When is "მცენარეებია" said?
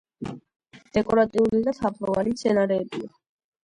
2.37-3.19